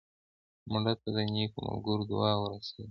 [0.71, 2.79] مړه ته د نیکو ملګرو دعا ورسېږي